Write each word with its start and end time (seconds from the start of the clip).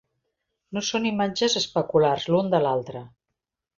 No 0.77 0.81
són 0.87 1.05
imatges 1.09 1.57
especulars 1.61 2.25
l'un 2.35 2.51
de 2.55 2.63
l'altre. 2.65 3.03